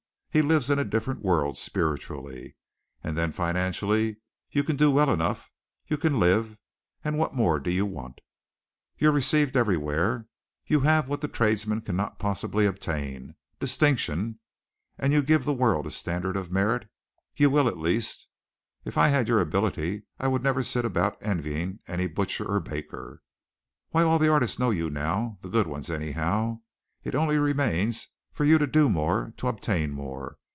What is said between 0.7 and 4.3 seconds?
a different world spiritually. And then financially